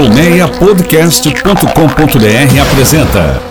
[0.00, 3.42] Colmeiapodcast.com.br apresenta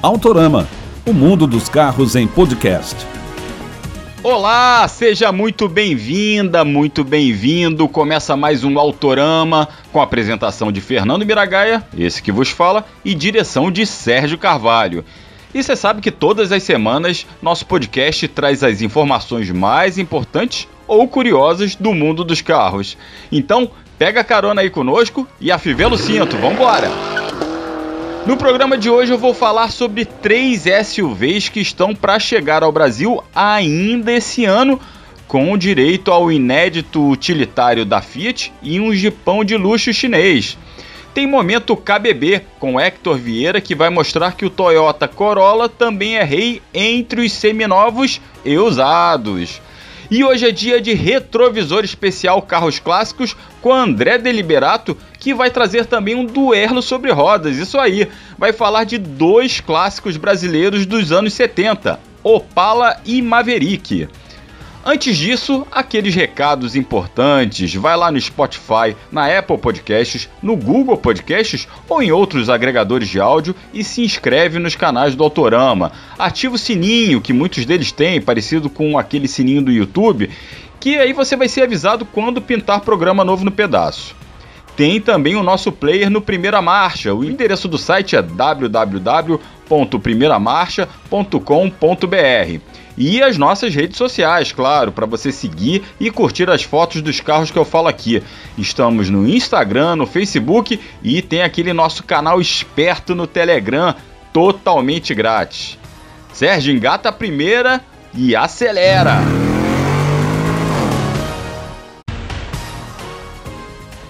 [0.00, 0.68] Autorama,
[1.04, 2.94] o mundo dos carros em podcast.
[4.22, 7.88] Olá, seja muito bem-vinda, muito bem-vindo.
[7.88, 13.16] Começa mais um Autorama com a apresentação de Fernando Miragaia, esse que vos fala, e
[13.16, 15.04] direção de Sérgio Carvalho.
[15.52, 21.08] E você sabe que todas as semanas nosso podcast traz as informações mais importantes ou
[21.08, 22.98] curiosas do mundo dos carros.
[23.30, 26.90] Então, pega carona aí conosco e afivela o cinto, vambora!
[28.26, 32.70] No programa de hoje eu vou falar sobre três SUVs que estão para chegar ao
[32.70, 34.78] Brasil ainda esse ano,
[35.26, 40.58] com direito ao inédito utilitário da Fiat e um jipão de luxo chinês.
[41.14, 46.22] Tem momento KBB com Hector Vieira que vai mostrar que o Toyota Corolla também é
[46.22, 49.60] rei entre os seminovos e usados.
[50.14, 55.86] E hoje é dia de retrovisor especial carros clássicos com André Deliberato, que vai trazer
[55.86, 57.56] também um duelo sobre rodas.
[57.56, 64.06] Isso aí, vai falar de dois clássicos brasileiros dos anos 70, Opala e Maverick.
[64.84, 71.68] Antes disso, aqueles recados importantes, vai lá no Spotify, na Apple Podcasts, no Google Podcasts
[71.88, 75.92] ou em outros agregadores de áudio e se inscreve nos canais do Autorama.
[76.18, 80.28] Ativa o sininho, que muitos deles têm, parecido com aquele sininho do YouTube,
[80.80, 84.16] que aí você vai ser avisado quando pintar programa novo no pedaço.
[84.76, 87.14] Tem também o nosso player no Primeira Marcha.
[87.14, 88.22] O endereço do site é
[89.72, 92.60] www.primeiramarcha.com.br
[92.96, 97.50] e as nossas redes sociais, claro, para você seguir e curtir as fotos dos carros
[97.50, 98.22] que eu falo aqui.
[98.58, 103.94] Estamos no Instagram, no Facebook e tem aquele nosso canal esperto no Telegram,
[104.32, 105.78] totalmente grátis.
[106.34, 107.80] Sérgio, engata a primeira
[108.14, 109.51] e acelera!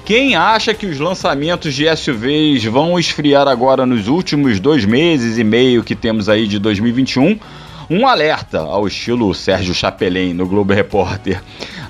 [0.04, 5.44] Quem acha que os lançamentos de SUVs vão esfriar agora nos últimos dois meses e
[5.44, 7.38] meio que temos aí de 2021?
[7.88, 11.40] Um alerta ao estilo Sérgio Chapelin no Globo Repórter.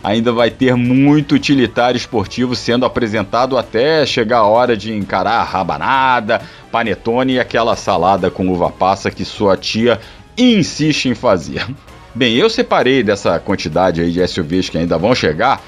[0.04, 5.44] Ainda vai ter muito utilitário esportivo sendo apresentado até chegar a hora de encarar a
[5.44, 9.98] rabanada, panetone e aquela salada com uva passa que sua tia
[10.36, 11.66] insiste em fazer.
[12.14, 15.62] Bem, eu separei dessa quantidade aí de SUVs que ainda vão chegar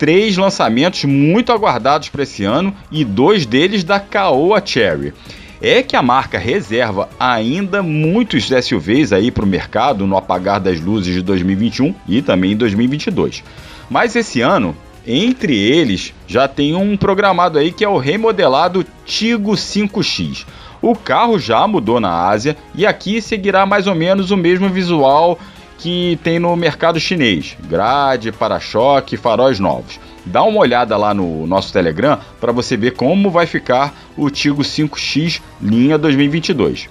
[0.00, 5.12] três lançamentos muito aguardados para esse ano e dois deles da Caoa Cherry
[5.60, 10.80] é que a marca reserva ainda muitos SUVs aí para o mercado no apagar das
[10.80, 13.44] luzes de 2021 e também em 2022.
[13.90, 14.74] Mas esse ano,
[15.06, 20.46] entre eles, já tem um programado aí que é o remodelado Tigo 5X.
[20.80, 25.38] O carro já mudou na Ásia e aqui seguirá mais ou menos o mesmo visual
[25.80, 29.98] que tem no mercado chinês: grade, para-choque, faróis novos.
[30.24, 34.62] Dá uma olhada lá no nosso Telegram para você ver como vai ficar o Tigo
[34.62, 36.88] 5X linha 2022.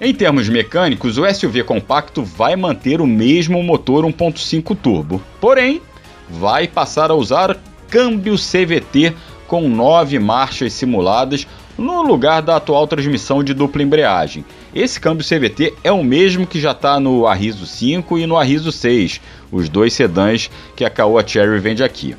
[0.00, 5.82] Em termos mecânicos, o SUV compacto vai manter o mesmo motor 1.5 turbo, porém
[6.28, 7.58] vai passar a usar
[7.90, 9.14] câmbio CVT
[9.46, 11.46] com nove marchas simuladas
[11.78, 14.44] no lugar da atual transmissão de dupla embreagem.
[14.74, 18.70] Esse câmbio CVT é o mesmo que já está no Arriso 5 e no Arriso
[18.70, 19.20] 6,
[19.50, 22.14] os dois sedãs que a Caoa Cherry vende aqui.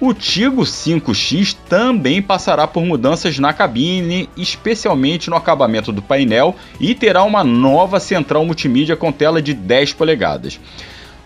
[0.00, 6.94] O Tigo 5X também passará por mudanças na cabine, especialmente no acabamento do painel, e
[6.94, 10.58] terá uma nova central multimídia com tela de 10 polegadas.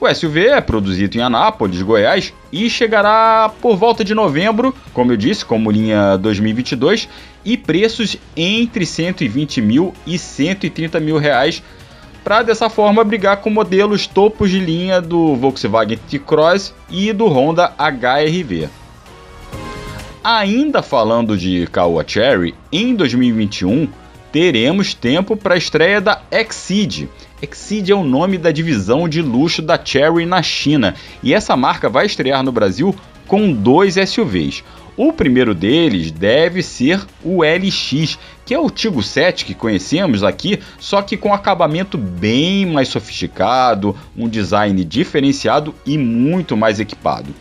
[0.01, 5.17] O SUV é produzido em Anápolis, Goiás, e chegará por volta de novembro, como eu
[5.17, 7.09] disse, como linha 2022,
[7.45, 11.63] e preços entre 120 mil e 130 mil reais
[12.25, 17.73] para dessa forma brigar com modelos topos de linha do Volkswagen T-Cross e do Honda
[17.79, 18.69] HRV.
[20.23, 23.87] Ainda falando de Caoa Cherry, em 2021
[24.33, 27.11] teremos tempo para a estreia da Exceed.
[27.45, 31.89] Exceed é o nome da divisão de luxo da Cherry na China e essa marca
[31.89, 32.95] vai estrear no Brasil
[33.27, 34.65] com dois SUVs.
[34.97, 40.61] O primeiro deles deve ser o LX, que é o Tigo 7 que conhecemos aqui,
[40.79, 47.35] só que com acabamento bem mais sofisticado, um design diferenciado e muito mais equipado.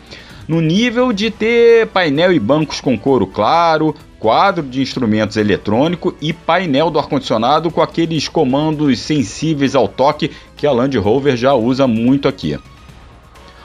[0.48, 6.34] No nível de ter painel e bancos com couro claro, quadro de instrumentos eletrônico e
[6.34, 11.88] painel do ar-condicionado com aqueles comandos sensíveis ao toque que a Land Rover já usa
[11.88, 12.60] muito aqui.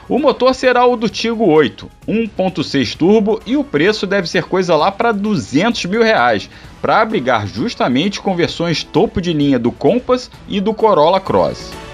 [0.07, 4.75] O motor será o do Tigo 8, 1.6 turbo e o preço deve ser coisa
[4.75, 6.49] lá para 200 mil reais,
[6.81, 11.88] para abrigar justamente com versões topo de linha do Compass e do Corolla Cross.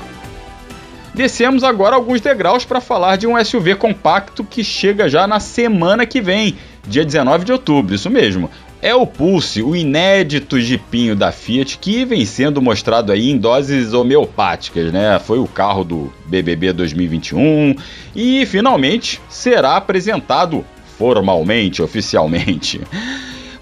[1.16, 6.06] Descemos agora alguns degraus para falar de um SUV compacto que chega já na semana
[6.06, 8.52] que vem, dia 19 de outubro, isso mesmo.
[8.82, 13.94] É o Pulse, o inédito jipinho da Fiat que vem sendo mostrado aí em doses
[13.94, 15.18] homeopáticas, né?
[15.18, 17.78] Foi o carro do BBB 2021
[18.14, 20.66] e finalmente será apresentado
[20.98, 22.82] formalmente, oficialmente.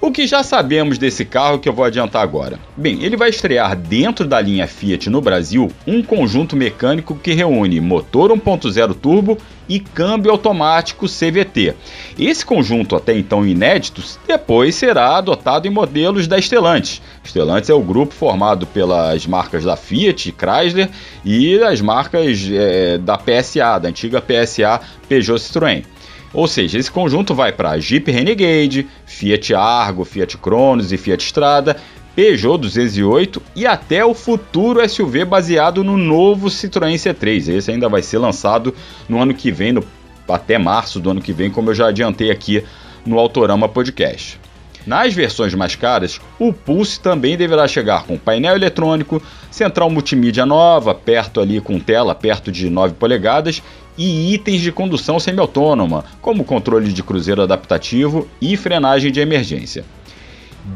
[0.05, 2.59] O que já sabemos desse carro que eu vou adiantar agora?
[2.75, 7.79] Bem, ele vai estrear dentro da linha Fiat no Brasil um conjunto mecânico que reúne
[7.79, 9.37] motor 1.0 turbo
[9.69, 11.73] e câmbio automático CVT.
[12.19, 17.01] Esse conjunto, até então inédito, depois será adotado em modelos da Stellantis.
[17.23, 20.89] Stellantis é o grupo formado pelas marcas da Fiat, Chrysler
[21.23, 25.85] e as marcas é, da PSA, da antiga PSA Peugeot Citroën.
[26.33, 31.77] Ou seja, esse conjunto vai para Jeep Renegade, Fiat Argo, Fiat Cronos e Fiat Strada,
[32.15, 37.49] Peugeot 208 e até o futuro SUV baseado no novo Citroën C3.
[37.49, 38.73] Esse ainda vai ser lançado
[39.07, 39.83] no ano que vem, no,
[40.27, 42.63] até março do ano que vem, como eu já adiantei aqui
[43.05, 44.39] no Autorama Podcast.
[44.85, 50.93] Nas versões mais caras, o Pulse também deverá chegar com painel eletrônico, central multimídia nova,
[50.93, 53.63] perto ali com tela perto de 9 polegadas
[53.97, 59.85] e itens de condução semi-autônoma, como controle de cruzeiro adaptativo e frenagem de emergência.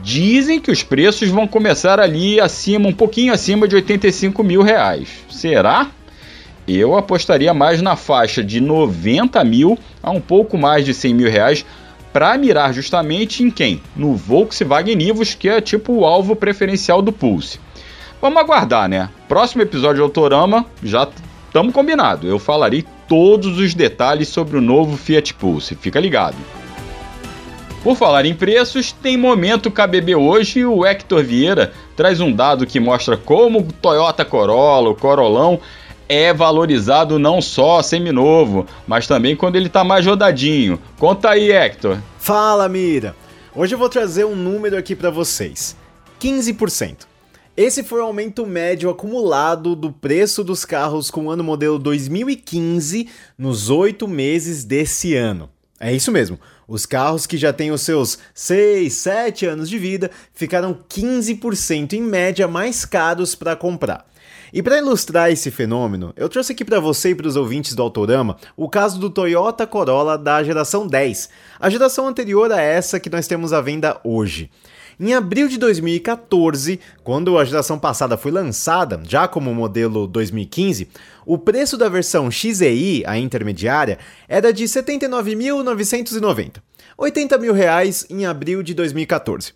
[0.03, 5.07] Dizem que os preços vão começar ali acima, um pouquinho acima de 85 mil reais.
[5.29, 5.91] Será?
[6.67, 11.31] Eu apostaria mais na faixa de 90 mil a um pouco mais de 100 mil
[11.31, 11.65] reais
[12.11, 13.81] para mirar justamente em quem?
[13.95, 17.59] No Volkswagen Nivus, que é tipo o alvo preferencial do Pulse.
[18.21, 19.09] Vamos aguardar, né?
[19.29, 21.07] Próximo episódio de Autorama, já
[21.45, 22.27] estamos combinado.
[22.27, 25.75] Eu falarei todos os detalhes sobre o novo Fiat Pulse.
[25.75, 26.38] Fica ligado.
[27.83, 32.65] Por falar em preços, tem momento KBB hoje e o Hector Vieira traz um dado
[32.65, 35.59] que mostra como o Toyota Corolla, o Corolão,
[36.09, 40.80] é valorizado não só seminovo, mas também quando ele está mais rodadinho.
[41.00, 41.98] Conta aí, Hector.
[42.19, 43.15] Fala, Mira.
[43.56, 45.75] Hoje eu vou trazer um número aqui para vocês.
[46.21, 47.06] 15%.
[47.57, 53.09] Esse foi o aumento médio acumulado do preço dos carros com o ano modelo 2015
[53.36, 55.50] nos oito meses desse ano.
[55.80, 56.39] É isso mesmo.
[56.68, 62.01] Os carros que já têm os seus 6, 7 anos de vida ficaram 15% em
[62.04, 64.07] média mais caros para comprar.
[64.53, 67.81] E para ilustrar esse fenômeno, eu trouxe aqui para você e para os ouvintes do
[67.81, 71.29] Autorama o caso do Toyota Corolla da geração 10,
[71.59, 74.49] a geração anterior a essa que nós temos à venda hoje.
[74.99, 80.88] Em abril de 2014, quando a geração passada foi lançada, já como modelo 2015,
[81.23, 86.55] o preço da versão XEI, a intermediária, era de R$ 79.990,
[86.97, 89.53] 80 mil reais em abril de 2014.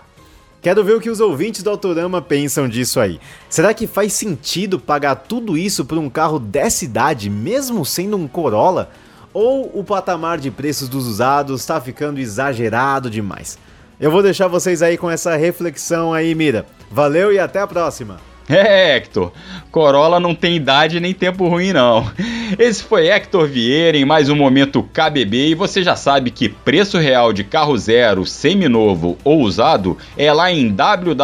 [0.61, 3.19] Quero ver o que os ouvintes do Autorama pensam disso aí.
[3.49, 8.25] Será que faz sentido pagar tudo isso por um carro dessa idade, mesmo sendo um
[8.25, 8.89] Corolla?
[9.33, 13.59] Ou o patamar de preços dos usados está ficando exagerado demais?
[13.99, 16.65] Eu vou deixar vocês aí com essa reflexão aí, Mira.
[16.89, 18.28] Valeu e até a próxima!
[18.49, 19.31] É, Hector,
[19.71, 22.11] Corolla não tem idade nem tempo ruim não.
[22.57, 26.97] Esse foi Hector Vieira em mais um momento KBB e você já sabe que preço
[26.97, 31.19] real de carro zero, seminovo ou usado é lá em www.kbb.com.br.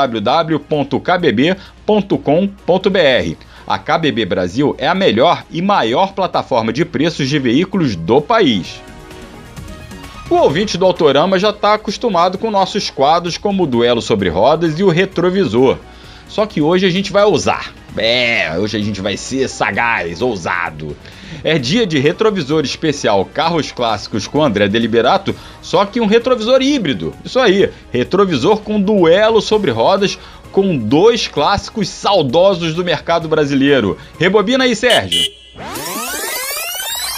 [3.67, 8.79] A KBB Brasil é a melhor e maior plataforma de preços de veículos do país.
[10.29, 14.79] O ouvinte do Autorama já está acostumado com nossos quadros como o Duelo sobre Rodas
[14.79, 15.79] e o Retrovisor.
[16.27, 17.74] Só que hoje a gente vai ousar.
[17.98, 20.96] É, hoje a gente vai ser sagaz, ousado.
[21.44, 27.13] É dia de retrovisor especial Carros Clássicos com André Deliberato, só que um retrovisor híbrido.
[27.24, 30.20] Isso aí, retrovisor com duelo sobre rodas
[30.51, 33.98] com dois clássicos saudosos do mercado brasileiro.
[34.17, 35.22] Rebobina aí, Sérgio.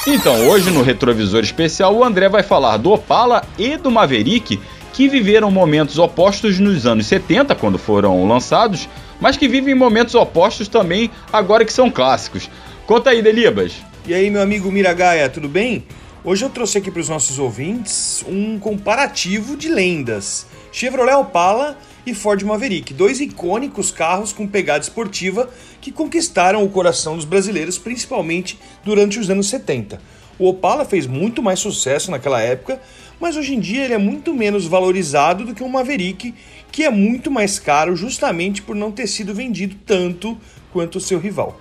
[0.07, 4.59] Então, hoje no retrovisor especial, o André vai falar do Opala e do Maverick
[4.97, 8.89] que viveram momentos opostos nos anos 70, quando foram lançados,
[9.21, 12.49] mas que vivem momentos opostos também agora que são clássicos.
[12.87, 13.73] Conta aí, Delibas.
[14.07, 15.85] E aí, meu amigo Miragaia, tudo bem?
[16.23, 22.15] Hoje eu trouxe aqui para os nossos ouvintes um comparativo de lendas: Chevrolet Opala e
[22.15, 25.47] Ford Maverick, dois icônicos carros com pegada esportiva
[25.79, 30.01] que conquistaram o coração dos brasileiros, principalmente durante os anos 70.
[30.39, 32.79] O Opala fez muito mais sucesso naquela época,
[33.19, 36.33] mas hoje em dia ele é muito menos valorizado do que o Maverick,
[36.71, 40.37] que é muito mais caro justamente por não ter sido vendido tanto
[40.71, 41.59] quanto o seu rival.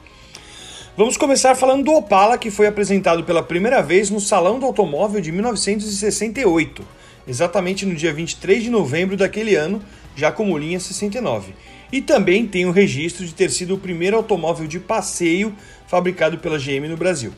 [0.97, 5.21] Vamos começar falando do Opala, que foi apresentado pela primeira vez no Salão do Automóvel
[5.21, 6.83] de 1968,
[7.29, 9.83] exatamente no dia 23 de novembro daquele ano,
[10.15, 11.53] já como linha 69.
[11.93, 15.55] E também tem o registro de ter sido o primeiro automóvel de passeio
[15.87, 17.33] fabricado pela GM no Brasil.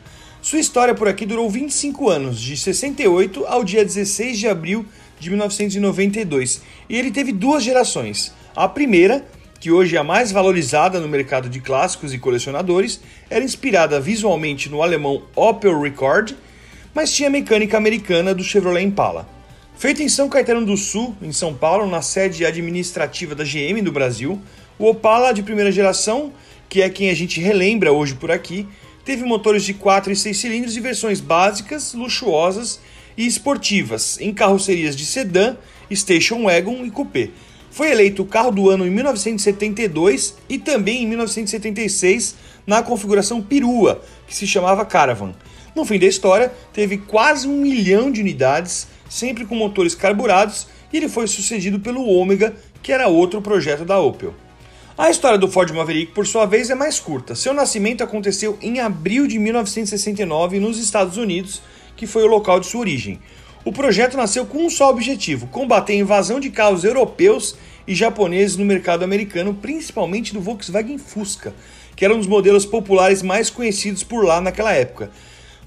[0.48, 4.86] Sua história por aqui durou 25 anos, de 68 ao dia 16 de abril
[5.20, 8.32] de 1992, e ele teve duas gerações.
[8.56, 9.22] A primeira,
[9.60, 14.70] que hoje é a mais valorizada no mercado de clássicos e colecionadores, era inspirada visualmente
[14.70, 16.32] no alemão Opel Record,
[16.94, 19.28] mas tinha mecânica americana do Chevrolet Impala.
[19.76, 23.92] Feito em São Caetano do Sul, em São Paulo, na sede administrativa da GM do
[23.92, 24.40] Brasil,
[24.78, 26.32] o Opala de primeira geração,
[26.70, 28.66] que é quem a gente relembra hoje por aqui,
[29.08, 32.78] teve motores de 4 e 6 cilindros e versões básicas, luxuosas
[33.16, 35.56] e esportivas, em carrocerias de sedã,
[35.90, 37.30] station wagon e coupé.
[37.70, 42.34] Foi eleito o carro do ano em 1972 e também em 1976
[42.66, 45.32] na configuração perua, que se chamava Caravan.
[45.74, 50.98] No fim da história, teve quase um milhão de unidades, sempre com motores carburados, e
[50.98, 54.34] ele foi sucedido pelo Ômega, que era outro projeto da Opel.
[54.98, 57.36] A história do Ford Maverick, por sua vez, é mais curta.
[57.36, 61.62] Seu nascimento aconteceu em abril de 1969 nos Estados Unidos,
[61.96, 63.20] que foi o local de sua origem.
[63.64, 67.54] O projeto nasceu com um só objetivo: combater a invasão de carros europeus
[67.86, 71.54] e japoneses no mercado americano, principalmente do Volkswagen Fusca,
[71.94, 75.12] que era um dos modelos populares mais conhecidos por lá naquela época.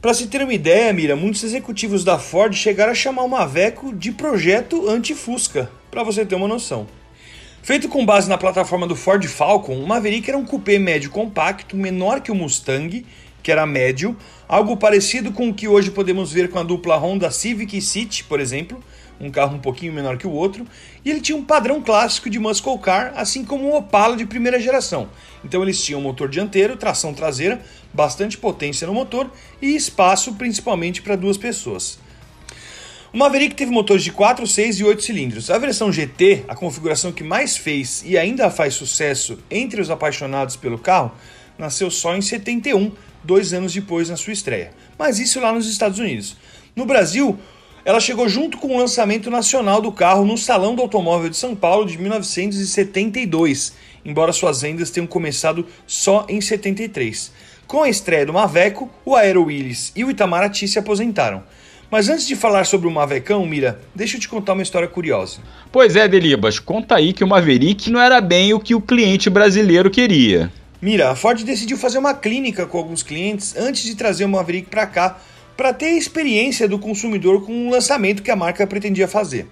[0.01, 3.95] Para se ter uma ideia, Mira, muitos executivos da Ford chegaram a chamar o Maveco
[3.95, 6.85] de projeto anti-Fusca, para você ter uma noção.
[7.63, 11.77] Feito com base na plataforma do Ford Falcon, o Maverick era um coupé médio compacto,
[11.77, 13.05] menor que o Mustang,
[13.43, 14.17] que era médio,
[14.49, 18.23] algo parecido com o que hoje podemos ver com a dupla Honda Civic e City,
[18.23, 18.83] por exemplo,
[19.19, 20.65] um carro um pouquinho menor que o outro,
[21.05, 24.59] e ele tinha um padrão clássico de muscle car, assim como o Opala de primeira
[24.59, 25.07] geração.
[25.45, 27.61] Então eles tinham motor dianteiro, tração traseira,
[27.93, 31.99] bastante potência no motor e espaço principalmente para duas pessoas.
[33.13, 35.51] O Maverick teve motores de 4, 6 e 8 cilindros.
[35.51, 40.55] A versão GT, a configuração que mais fez e ainda faz sucesso entre os apaixonados
[40.55, 41.11] pelo carro,
[41.57, 42.89] nasceu só em 71,
[43.21, 44.71] dois anos depois na sua estreia.
[44.97, 46.37] Mas isso lá nos Estados Unidos.
[46.73, 47.37] No Brasil,
[47.83, 51.53] ela chegou junto com o lançamento nacional do carro no Salão do Automóvel de São
[51.53, 53.73] Paulo de 1972,
[54.05, 57.33] embora suas vendas tenham começado só em 73.
[57.67, 61.43] Com a estreia do Maveco, o Aero Willis e o Itamaraty se aposentaram.
[61.91, 65.39] Mas antes de falar sobre o Mavecão, Mira, deixa eu te contar uma história curiosa.
[65.69, 69.29] Pois é, Delibas, conta aí que o Maverick não era bem o que o cliente
[69.29, 70.49] brasileiro queria.
[70.81, 74.69] Mira, a Ford decidiu fazer uma clínica com alguns clientes antes de trazer o Maverick
[74.69, 75.19] para cá,
[75.57, 79.49] para ter a experiência do consumidor com o lançamento que a marca pretendia fazer.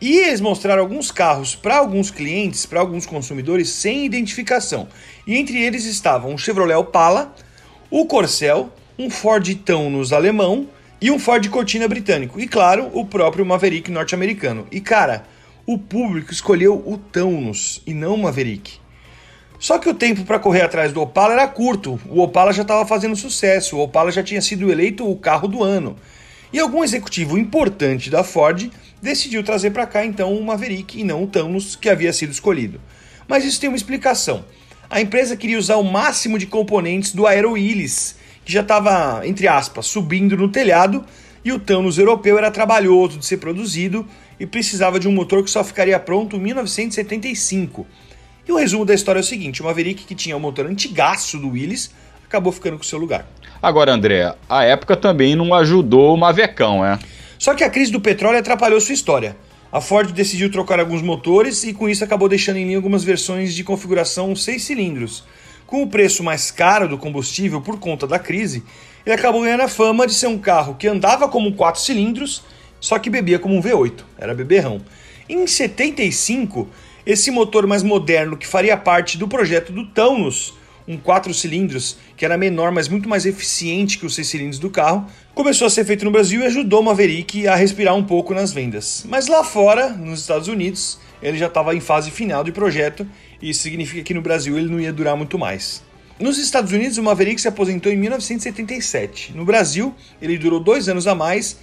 [0.00, 4.88] E eles mostraram alguns carros para alguns clientes, para alguns consumidores sem identificação.
[5.24, 7.32] E entre eles estavam um Chevrolet Opala,
[7.88, 10.66] o Corcel, um Ford Taunus alemão
[11.02, 12.38] e um Ford Cortina britânico.
[12.38, 14.68] E claro, o próprio Maverick norte-americano.
[14.70, 15.24] E cara,
[15.66, 18.74] o público escolheu o Taunus e não o Maverick.
[19.58, 22.00] Só que o tempo para correr atrás do Opala era curto.
[22.08, 23.76] O Opala já estava fazendo sucesso.
[23.76, 25.96] O Opala já tinha sido eleito o carro do ano.
[26.52, 31.24] E algum executivo importante da Ford decidiu trazer para cá então o Maverick e não
[31.24, 32.80] o Taunus que havia sido escolhido.
[33.26, 34.44] Mas isso tem uma explicação.
[34.88, 39.46] A empresa queria usar o máximo de componentes do Aero Willis, que já estava, entre
[39.48, 41.04] aspas, subindo no telhado,
[41.44, 44.06] e o Taunus europeu era trabalhoso de ser produzido
[44.38, 47.86] e precisava de um motor que só ficaria pronto em 1975.
[48.46, 51.38] E o resumo da história é o seguinte: o Maverick, que tinha o motor antigaço
[51.38, 51.90] do Willis,
[52.24, 53.26] acabou ficando com seu lugar.
[53.62, 56.98] Agora, André, a época também não ajudou o Mavecão, é?
[57.38, 59.36] Só que a crise do petróleo atrapalhou sua história.
[59.70, 63.54] A Ford decidiu trocar alguns motores e com isso acabou deixando em linha algumas versões
[63.54, 65.24] de configuração 6 cilindros.
[65.72, 68.62] Com o preço mais caro do combustível por conta da crise,
[69.06, 72.42] ele acabou ganhando a fama de ser um carro que andava como 4 cilindros,
[72.78, 74.82] só que bebia como um V8, era beberrão.
[75.26, 76.68] Em 75,
[77.06, 80.52] esse motor mais moderno que faria parte do projeto do Taunus,
[80.86, 84.68] um 4 cilindros, que era menor, mas muito mais eficiente que os 6 cilindros do
[84.68, 88.34] carro, começou a ser feito no Brasil e ajudou o Maverick a respirar um pouco
[88.34, 89.06] nas vendas.
[89.08, 93.06] Mas lá fora, nos Estados Unidos, ele já estava em fase final de projeto,
[93.40, 95.82] e isso significa que no Brasil ele não ia durar muito mais.
[96.18, 99.32] Nos Estados Unidos, o Maverick se aposentou em 1977.
[99.34, 101.58] No Brasil, ele durou dois anos a mais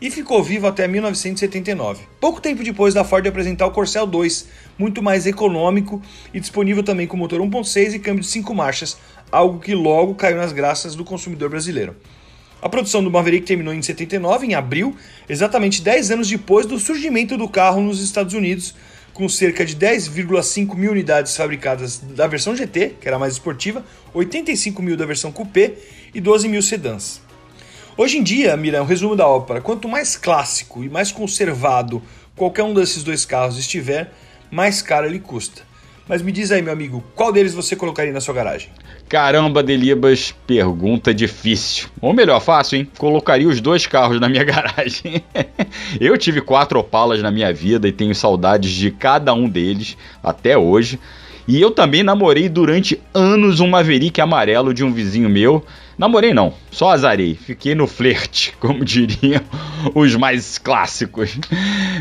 [0.00, 2.04] e ficou vivo até 1979.
[2.20, 6.02] Pouco tempo depois da Ford apresentar o Corcel 2, muito mais econômico
[6.32, 8.96] e disponível também com motor 1.6 e câmbio de 5 marchas,
[9.32, 11.96] algo que logo caiu nas graças do consumidor brasileiro.
[12.60, 14.96] A produção do Maverick terminou em 79, em abril,
[15.28, 18.74] exatamente 10 anos depois do surgimento do carro nos Estados Unidos,
[19.14, 24.82] com cerca de 10,5 mil unidades fabricadas da versão GT, que era mais esportiva, 85
[24.82, 25.74] mil da versão Coupé
[26.12, 27.22] e 12 mil sedãs.
[27.96, 32.02] Hoje em dia, Mira, um resumo da ópera: quanto mais clássico e mais conservado
[32.34, 34.12] qualquer um desses dois carros estiver,
[34.50, 35.62] mais caro ele custa.
[36.06, 38.68] Mas me diz aí, meu amigo, qual deles você colocaria na sua garagem?
[39.08, 41.88] Caramba, Delibas, pergunta difícil.
[42.00, 42.88] Ou melhor, fácil, hein?
[42.98, 45.24] Colocaria os dois carros na minha garagem.
[45.98, 50.58] Eu tive quatro Opalas na minha vida e tenho saudades de cada um deles até
[50.58, 51.00] hoje.
[51.48, 55.64] E eu também namorei durante anos um Maverick amarelo de um vizinho meu.
[55.96, 57.34] Namorei não, só azarei.
[57.34, 59.40] Fiquei no flerte, como diriam
[59.94, 61.38] os mais clássicos.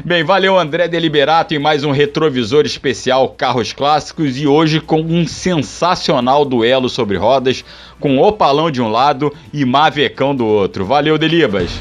[0.03, 5.27] Bem, valeu André Deliberato em mais um retrovisor especial Carros Clássicos e hoje com um
[5.27, 7.63] sensacional duelo sobre rodas
[7.99, 10.85] com Opalão de um lado e Mavecão do outro.
[10.85, 11.71] Valeu, Delibas!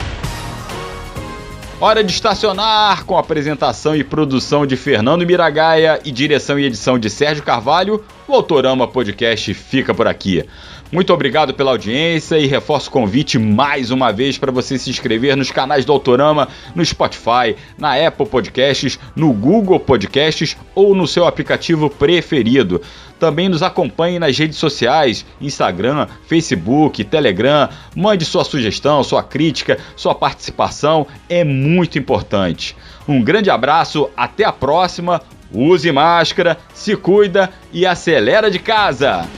[1.83, 7.11] Hora de estacionar com apresentação e produção de Fernando Miragaia e direção e edição de
[7.11, 8.05] Sérgio Carvalho.
[8.29, 10.45] O Autorama Podcast fica por aqui.
[10.93, 15.37] Muito obrigado pela audiência e reforço o convite mais uma vez para você se inscrever
[15.37, 21.27] nos canais do Autorama, no Spotify, na Apple Podcasts, no Google Podcasts ou no seu
[21.27, 22.81] aplicativo preferido.
[23.19, 27.69] Também nos acompanhe nas redes sociais, Instagram, Facebook, Telegram.
[27.97, 32.77] Mande sua sugestão, sua crítica, sua participação, é muito importante.
[33.09, 35.21] Um grande abraço, até a próxima.
[35.55, 39.29] Use máscara, se cuida e acelera de casa.